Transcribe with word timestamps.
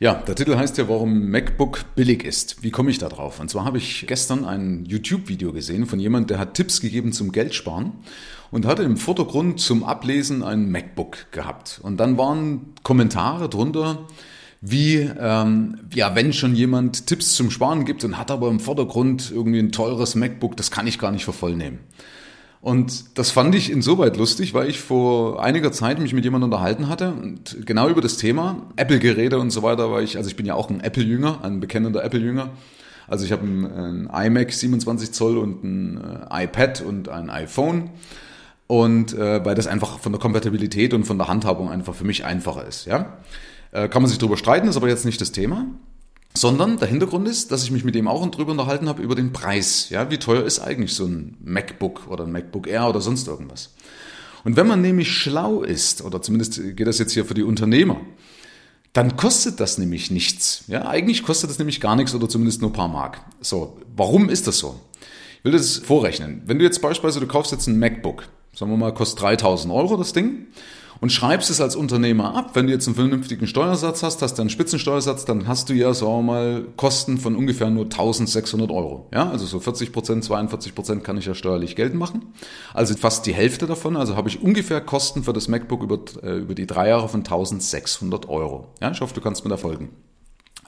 Ja, 0.00 0.14
der 0.14 0.36
Titel 0.36 0.54
heißt 0.54 0.78
ja, 0.78 0.88
warum 0.88 1.28
MacBook 1.28 1.96
billig 1.96 2.22
ist. 2.22 2.62
Wie 2.62 2.70
komme 2.70 2.92
ich 2.92 2.98
da 2.98 3.08
drauf? 3.08 3.40
Und 3.40 3.50
zwar 3.50 3.64
habe 3.64 3.78
ich 3.78 4.06
gestern 4.06 4.44
ein 4.44 4.84
YouTube-Video 4.84 5.52
gesehen 5.52 5.86
von 5.86 5.98
jemand, 5.98 6.30
der 6.30 6.38
hat 6.38 6.54
Tipps 6.54 6.80
gegeben 6.80 7.10
zum 7.10 7.32
Geldsparen 7.32 7.94
und 8.52 8.64
hatte 8.64 8.84
im 8.84 8.96
Vordergrund 8.96 9.58
zum 9.58 9.82
Ablesen 9.82 10.44
ein 10.44 10.70
MacBook 10.70 11.32
gehabt. 11.32 11.80
Und 11.82 11.96
dann 11.96 12.16
waren 12.16 12.74
Kommentare 12.84 13.48
drunter, 13.48 14.06
wie, 14.60 14.98
ähm, 15.18 15.80
ja, 15.92 16.14
wenn 16.14 16.32
schon 16.32 16.54
jemand 16.54 17.08
Tipps 17.08 17.34
zum 17.34 17.50
Sparen 17.50 17.84
gibt 17.84 18.04
und 18.04 18.18
hat 18.18 18.30
aber 18.30 18.50
im 18.50 18.60
Vordergrund 18.60 19.32
irgendwie 19.32 19.58
ein 19.58 19.72
teures 19.72 20.14
MacBook, 20.14 20.56
das 20.56 20.70
kann 20.70 20.86
ich 20.86 21.00
gar 21.00 21.10
nicht 21.10 21.24
voll 21.24 21.56
nehmen. 21.56 21.80
Und 22.60 23.18
das 23.18 23.30
fand 23.30 23.54
ich 23.54 23.70
insoweit 23.70 24.16
lustig, 24.16 24.52
weil 24.52 24.68
ich 24.68 24.80
vor 24.80 25.42
einiger 25.42 25.70
Zeit 25.70 26.00
mich 26.00 26.12
mit 26.12 26.24
jemandem 26.24 26.50
unterhalten 26.52 26.88
hatte 26.88 27.12
und 27.12 27.64
genau 27.66 27.88
über 27.88 28.00
das 28.00 28.16
Thema 28.16 28.66
Apple-Geräte 28.76 29.38
und 29.38 29.50
so 29.50 29.62
weiter, 29.62 29.92
weil 29.92 30.02
ich, 30.02 30.16
also 30.16 30.28
ich 30.28 30.36
bin 30.36 30.44
ja 30.44 30.54
auch 30.54 30.68
ein 30.68 30.80
Apple-Jünger, 30.80 31.44
ein 31.44 31.60
bekennender 31.60 32.02
Apple-Jünger. 32.02 32.50
Also 33.06 33.24
ich 33.24 33.32
habe 33.32 33.46
ein, 33.46 34.08
ein, 34.10 34.26
iMac 34.26 34.52
27 34.52 35.12
Zoll 35.12 35.38
und 35.38 35.64
ein 35.64 36.00
äh, 36.30 36.44
iPad 36.44 36.82
und 36.82 37.08
ein 37.08 37.30
iPhone. 37.30 37.90
Und 38.66 39.14
äh, 39.14 39.42
weil 39.44 39.54
das 39.54 39.66
einfach 39.66 39.98
von 39.98 40.12
der 40.12 40.20
Kompatibilität 40.20 40.92
und 40.92 41.04
von 41.04 41.16
der 41.16 41.28
Handhabung 41.28 41.70
einfach 41.70 41.94
für 41.94 42.04
mich 42.04 42.24
einfacher 42.26 42.66
ist. 42.66 42.84
Ja? 42.84 43.16
Äh, 43.72 43.88
kann 43.88 44.02
man 44.02 44.10
sich 44.10 44.18
darüber 44.18 44.36
streiten, 44.36 44.68
ist 44.68 44.76
aber 44.76 44.88
jetzt 44.88 45.06
nicht 45.06 45.20
das 45.20 45.32
Thema. 45.32 45.66
Sondern 46.34 46.78
der 46.78 46.88
Hintergrund 46.88 47.26
ist, 47.26 47.50
dass 47.50 47.64
ich 47.64 47.70
mich 47.70 47.84
mit 47.84 47.94
dem 47.94 48.06
auch 48.06 48.24
drüber 48.30 48.52
unterhalten 48.52 48.88
habe 48.88 49.02
über 49.02 49.14
den 49.14 49.32
Preis. 49.32 49.88
Ja, 49.90 50.10
wie 50.10 50.18
teuer 50.18 50.44
ist 50.44 50.60
eigentlich 50.60 50.94
so 50.94 51.06
ein 51.06 51.36
MacBook 51.42 52.08
oder 52.08 52.24
ein 52.24 52.32
MacBook 52.32 52.68
Air 52.68 52.88
oder 52.88 53.00
sonst 53.00 53.26
irgendwas? 53.26 53.74
Und 54.44 54.56
wenn 54.56 54.66
man 54.66 54.80
nämlich 54.80 55.10
schlau 55.10 55.62
ist, 55.62 56.02
oder 56.02 56.22
zumindest 56.22 56.76
geht 56.76 56.86
das 56.86 56.98
jetzt 56.98 57.12
hier 57.12 57.24
für 57.24 57.34
die 57.34 57.42
Unternehmer, 57.42 58.00
dann 58.92 59.16
kostet 59.16 59.60
das 59.60 59.78
nämlich 59.78 60.10
nichts. 60.10 60.64
Ja, 60.68 60.88
eigentlich 60.88 61.22
kostet 61.22 61.50
das 61.50 61.58
nämlich 61.58 61.80
gar 61.80 61.96
nichts 61.96 62.14
oder 62.14 62.28
zumindest 62.28 62.60
nur 62.60 62.70
ein 62.70 62.74
paar 62.74 62.88
Mark. 62.88 63.20
So, 63.40 63.78
warum 63.96 64.28
ist 64.28 64.46
das 64.46 64.58
so? 64.58 64.80
Ich 65.38 65.44
will 65.44 65.52
das 65.52 65.76
vorrechnen. 65.76 66.42
Wenn 66.46 66.58
du 66.58 66.64
jetzt 66.64 66.80
beispielsweise, 66.80 67.20
du 67.20 67.26
kaufst 67.26 67.52
jetzt 67.52 67.66
ein 67.66 67.78
MacBook, 67.78 68.28
sagen 68.54 68.70
wir 68.70 68.76
mal, 68.76 68.92
kostet 68.92 69.22
3000 69.22 69.72
Euro 69.72 69.96
das 69.96 70.12
Ding, 70.12 70.46
und 71.00 71.12
schreibst 71.12 71.50
es 71.50 71.60
als 71.60 71.76
Unternehmer 71.76 72.34
ab. 72.34 72.50
Wenn 72.54 72.66
du 72.66 72.72
jetzt 72.72 72.86
einen 72.86 72.96
vernünftigen 72.96 73.46
Steuersatz 73.46 74.02
hast, 74.02 74.22
hast 74.22 74.34
du 74.34 74.42
einen 74.42 74.50
Spitzensteuersatz, 74.50 75.24
dann 75.24 75.46
hast 75.46 75.68
du 75.68 75.74
ja, 75.74 75.94
sagen 75.94 76.12
wir 76.12 76.22
mal, 76.22 76.64
Kosten 76.76 77.18
von 77.18 77.36
ungefähr 77.36 77.70
nur 77.70 77.84
1600 77.84 78.70
Euro. 78.70 79.08
Ja, 79.12 79.30
also 79.30 79.46
so 79.46 79.60
40 79.60 79.92
Prozent, 79.92 80.24
42 80.24 80.74
Prozent 80.74 81.04
kann 81.04 81.16
ich 81.18 81.26
ja 81.26 81.34
steuerlich 81.34 81.76
geltend 81.76 81.98
machen. 81.98 82.32
Also 82.74 82.94
fast 82.96 83.26
die 83.26 83.34
Hälfte 83.34 83.66
davon. 83.66 83.96
Also 83.96 84.16
habe 84.16 84.28
ich 84.28 84.42
ungefähr 84.42 84.80
Kosten 84.80 85.24
für 85.24 85.32
das 85.32 85.48
MacBook 85.48 85.82
über, 85.82 85.98
äh, 86.22 86.38
über 86.38 86.54
die 86.54 86.66
drei 86.66 86.88
Jahre 86.88 87.08
von 87.08 87.20
1600 87.20 88.28
Euro. 88.28 88.68
Ja, 88.80 88.90
ich 88.90 89.00
hoffe, 89.00 89.14
du 89.14 89.20
kannst 89.20 89.44
mir 89.44 89.50
da 89.50 89.56
folgen. 89.56 89.90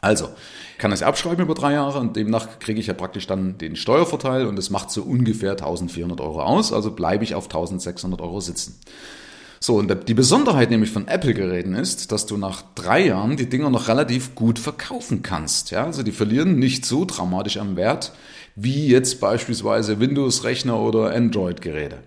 Also, 0.02 0.30
kann 0.78 0.90
das 0.90 1.02
abschreiben 1.02 1.44
über 1.44 1.54
drei 1.54 1.74
Jahre 1.74 1.98
und 1.98 2.16
demnach 2.16 2.58
kriege 2.58 2.80
ich 2.80 2.86
ja 2.86 2.94
praktisch 2.94 3.26
dann 3.26 3.58
den 3.58 3.76
Steuervorteil 3.76 4.46
und 4.46 4.58
es 4.58 4.70
macht 4.70 4.90
so 4.90 5.02
ungefähr 5.02 5.52
1400 5.52 6.22
Euro 6.22 6.40
aus, 6.42 6.72
also 6.72 6.92
bleibe 6.92 7.22
ich 7.22 7.34
auf 7.34 7.44
1600 7.44 8.20
Euro 8.22 8.40
sitzen. 8.40 8.80
So, 9.62 9.76
und 9.76 10.08
die 10.08 10.14
Besonderheit 10.14 10.70
nämlich 10.70 10.90
von 10.90 11.06
Apple-Geräten 11.06 11.74
ist, 11.74 12.12
dass 12.12 12.24
du 12.24 12.38
nach 12.38 12.62
drei 12.74 13.08
Jahren 13.08 13.36
die 13.36 13.48
Dinger 13.48 13.68
noch 13.68 13.88
relativ 13.88 14.34
gut 14.34 14.58
verkaufen 14.58 15.22
kannst. 15.22 15.70
Ja, 15.70 15.84
also 15.84 16.02
die 16.02 16.12
verlieren 16.12 16.58
nicht 16.58 16.86
so 16.86 17.04
dramatisch 17.04 17.58
am 17.58 17.76
Wert 17.76 18.12
wie 18.56 18.88
jetzt 18.88 19.20
beispielsweise 19.20 20.00
Windows-Rechner 20.00 20.80
oder 20.80 21.14
Android-Geräte. 21.14 21.98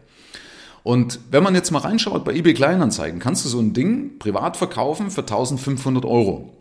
Und 0.82 1.20
wenn 1.30 1.44
man 1.44 1.54
jetzt 1.54 1.70
mal 1.70 1.80
reinschaut 1.80 2.26
bei 2.26 2.34
eBay 2.34 2.56
Kleinanzeigen, 2.56 3.20
kannst 3.20 3.46
du 3.46 3.50
so 3.50 3.60
ein 3.60 3.74
Ding 3.74 4.18
privat 4.18 4.58
verkaufen 4.58 5.12
für 5.12 5.22
1500 5.22 6.06
Euro. 6.06 6.58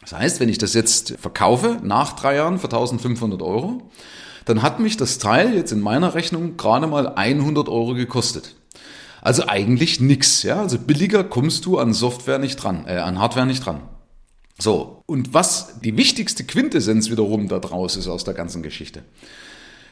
Das 0.00 0.12
heißt, 0.12 0.38
wenn 0.38 0.48
ich 0.48 0.58
das 0.58 0.74
jetzt 0.74 1.16
verkaufe 1.18 1.78
nach 1.82 2.12
drei 2.12 2.36
Jahren 2.36 2.58
für 2.58 2.68
1500 2.68 3.42
Euro, 3.42 3.90
dann 4.44 4.62
hat 4.62 4.78
mich 4.78 4.96
das 4.96 5.18
Teil 5.18 5.54
jetzt 5.54 5.72
in 5.72 5.80
meiner 5.80 6.14
Rechnung 6.14 6.56
gerade 6.56 6.86
mal 6.86 7.08
100 7.08 7.68
Euro 7.68 7.94
gekostet. 7.94 8.54
Also 9.22 9.46
eigentlich 9.46 10.00
nix, 10.00 10.42
ja. 10.42 10.60
Also 10.60 10.78
billiger 10.78 11.24
kommst 11.24 11.66
du 11.66 11.78
an 11.78 11.92
Software 11.92 12.38
nicht 12.38 12.56
dran, 12.56 12.84
äh, 12.86 12.96
an 12.96 13.18
Hardware 13.18 13.46
nicht 13.46 13.64
dran. 13.64 13.82
So. 14.58 15.02
Und 15.06 15.34
was 15.34 15.80
die 15.80 15.96
wichtigste 15.96 16.44
Quintessenz 16.44 17.10
wiederum 17.10 17.48
da 17.48 17.58
draus 17.58 17.96
ist 17.96 18.08
aus 18.08 18.24
der 18.24 18.34
ganzen 18.34 18.62
Geschichte 18.62 19.02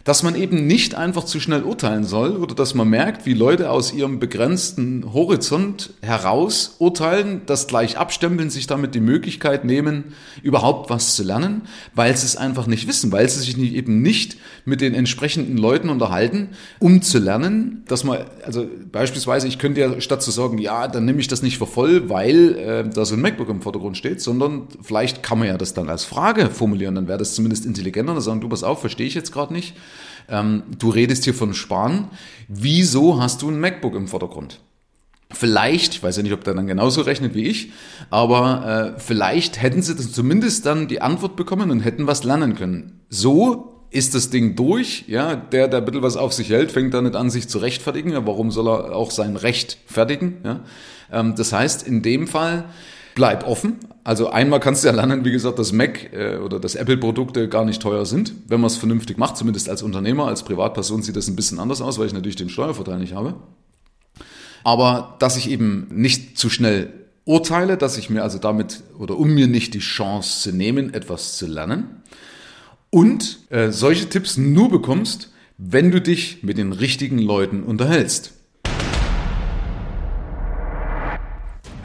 dass 0.09 0.23
man 0.23 0.35
eben 0.37 0.67
nicht 0.67 0.95
einfach 0.95 1.25
zu 1.25 1.39
schnell 1.39 1.65
urteilen 1.65 2.05
soll 2.05 2.39
oder 2.39 2.55
dass 2.55 2.73
man 2.73 2.89
merkt, 2.89 3.27
wie 3.27 3.35
Leute 3.35 3.71
aus 3.71 3.93
ihrem 3.93 4.19
begrenzten 4.19 5.13
Horizont 5.13 5.91
heraus 6.01 6.77
urteilen, 6.79 7.43
das 7.45 7.67
gleich 7.67 7.99
abstempeln, 7.99 8.49
sich 8.49 8.67
damit 8.67 8.95
die 8.95 9.01
Möglichkeit 9.01 9.67
nehmen, 9.67 10.15
überhaupt 10.43 10.89
was 10.89 11.15
zu 11.15 11.25
lernen, 11.25 11.69
weil 11.95 12.17
sie 12.17 12.25
es 12.25 12.39
einfach 12.39 12.67
nicht 12.67 12.89
wissen, 12.89 13.13
weil 13.13 13.29
sie 13.29 13.41
sich 13.41 13.59
nicht, 13.59 13.75
eben 13.75 14.01
nicht 14.01 14.39
mit 14.65 14.81
den 14.81 14.95
entsprechenden 14.95 15.59
Leuten 15.59 15.91
unterhalten, 15.91 16.49
um 16.79 17.03
zu 17.03 17.19
lernen, 17.19 17.85
dass 17.87 18.03
man, 18.03 18.21
also 18.47 18.67
beispielsweise, 18.91 19.47
ich 19.47 19.59
könnte 19.59 19.83
ja 19.83 20.01
statt 20.01 20.23
zu 20.23 20.31
sagen, 20.31 20.57
ja, 20.57 20.89
dann 20.89 21.05
nehme 21.05 21.21
ich 21.21 21.29
das 21.29 21.43
nicht 21.43 21.59
für 21.59 21.67
voll, 21.67 22.09
weil 22.09 22.55
äh, 22.55 22.89
da 22.89 23.05
so 23.05 23.15
ein 23.15 23.21
MacBook 23.21 23.51
im 23.51 23.61
Vordergrund 23.61 23.99
steht, 23.99 24.23
sondern 24.23 24.69
vielleicht 24.81 25.23
kann 25.23 25.39
man 25.39 25.49
ja 25.49 25.59
das 25.59 25.75
dann 25.75 25.91
als 25.91 26.05
Frage 26.05 26.49
formulieren, 26.49 26.95
dann 26.95 27.09
wäre 27.09 27.19
das 27.19 27.35
zumindest 27.35 27.67
intelligenter, 27.67 28.15
dann 28.15 28.23
sagen, 28.23 28.41
du 28.41 28.49
pass 28.49 28.63
auf, 28.63 28.81
verstehe 28.81 29.07
ich 29.07 29.13
jetzt 29.13 29.33
gerade 29.33 29.53
nicht 29.53 29.75
ähm, 30.29 30.63
du 30.79 30.91
redest 30.91 31.25
hier 31.25 31.35
von 31.35 31.55
Sparen. 31.55 32.09
Wieso 32.49 33.21
hast 33.21 33.43
du 33.43 33.51
ein 33.51 33.61
MacBook 33.61 33.95
im 33.95 34.09
Vordergrund? 34.09 34.61
Vielleicht, 35.31 35.95
ich 35.95 36.03
weiß 36.03 36.17
ja 36.17 36.23
nicht, 36.23 36.33
ob 36.33 36.43
der 36.45 36.55
dann 36.55 36.67
genauso 36.67 37.03
rechnet 37.03 37.35
wie 37.35 37.45
ich, 37.45 37.73
aber 38.09 38.95
äh, 38.97 39.01
vielleicht 39.01 39.61
hätten 39.61 39.83
sie 39.83 39.95
das 39.95 40.13
zumindest 40.13 40.65
dann 40.65 40.89
die 40.89 41.03
Antwort 41.03 41.37
bekommen 41.37 41.71
und 41.71 41.81
hätten 41.81 42.07
was 42.07 42.25
lernen 42.25 42.55
können. 42.55 43.01
So 43.11 43.75
ist 43.91 44.15
das 44.15 44.31
Ding 44.31 44.57
durch, 44.57 45.05
ja, 45.07 45.37
der, 45.37 45.69
der 45.69 45.81
ein 45.81 45.85
bisschen 45.85 46.03
was 46.03 46.17
auf 46.17 46.33
sich 46.33 46.49
hält, 46.51 46.73
fängt 46.73 46.95
dann 46.95 47.05
nicht 47.05 47.17
an, 47.17 47.29
sich 47.29 47.49
zu 47.49 47.59
rechtfertigen, 47.59 48.13
ja, 48.13 48.27
warum 48.27 48.51
soll 48.51 48.69
er 48.69 48.97
auch 48.97 49.11
sein 49.11 49.37
Recht 49.37 49.79
fertigen, 49.87 50.39
ja. 50.45 50.61
Ähm, 51.13 51.35
das 51.37 51.53
heißt, 51.53 51.87
in 51.87 52.03
dem 52.03 52.27
Fall, 52.27 52.65
bleib 53.19 53.45
offen. 53.45 53.79
Also 54.05 54.31
einmal 54.31 54.61
kannst 54.61 54.85
du 54.85 54.89
ja 54.89 54.95
lernen, 54.95 55.25
wie 55.25 55.33
gesagt, 55.33 55.59
dass 55.59 55.73
Mac 55.73 56.13
äh, 56.13 56.37
oder 56.37 56.61
dass 56.61 56.77
Apple-Produkte 56.77 57.49
gar 57.49 57.65
nicht 57.65 57.83
teuer 57.83 58.07
sind, 58.07 58.33
wenn 58.47 58.61
man 58.61 58.69
es 58.69 58.77
vernünftig 58.77 59.19
macht. 59.19 59.37
Zumindest 59.37 59.69
als 59.69 59.83
Unternehmer, 59.83 60.29
als 60.29 60.45
Privatperson 60.45 61.03
sieht 61.03 61.17
das 61.17 61.27
ein 61.27 61.35
bisschen 61.35 61.59
anders 61.59 61.81
aus, 61.81 61.99
weil 61.99 62.07
ich 62.07 62.13
natürlich 62.13 62.37
den 62.37 62.49
Steuervorteil 62.49 63.01
nicht 63.01 63.15
habe. 63.15 63.35
Aber 64.63 65.17
dass 65.19 65.37
ich 65.37 65.51
eben 65.51 65.89
nicht 65.91 66.39
zu 66.39 66.49
schnell 66.49 66.93
urteile, 67.25 67.77
dass 67.77 67.99
ich 67.99 68.09
mir 68.09 68.23
also 68.23 68.39
damit 68.39 68.85
oder 69.01 69.19
um 69.19 69.35
mir 69.35 69.49
nicht 69.49 69.75
die 69.75 69.81
Chance 69.81 70.43
zu 70.43 70.57
nehmen, 70.57 70.95
etwas 70.95 71.37
zu 71.37 71.49
lernen. 71.49 72.03
Und 72.91 73.41
äh, 73.51 73.73
solche 73.73 74.09
Tipps 74.09 74.37
nur 74.37 74.71
bekommst, 74.71 75.33
wenn 75.59 75.91
du 75.91 76.01
dich 76.01 76.45
mit 76.45 76.57
den 76.57 76.73
richtigen 76.73 77.19
Leuten 77.19 77.65
unterhältst. 77.65 78.38